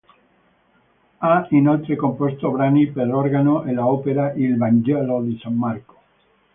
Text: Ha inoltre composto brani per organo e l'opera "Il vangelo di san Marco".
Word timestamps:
Ha 1.19 1.45
inoltre 1.51 1.95
composto 1.95 2.49
brani 2.49 2.89
per 2.91 3.13
organo 3.13 3.63
e 3.65 3.71
l'opera 3.71 4.31
"Il 4.33 4.57
vangelo 4.57 5.21
di 5.21 5.37
san 5.39 5.53
Marco". 5.53 5.95